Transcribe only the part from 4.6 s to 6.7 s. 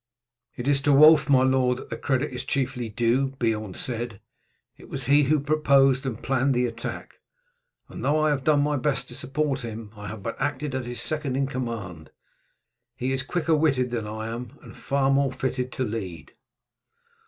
"It was he who proposed and planned the